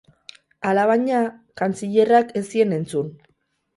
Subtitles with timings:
[0.69, 1.19] Alabaina,
[1.61, 3.13] kantzilerrak ez zien entzun.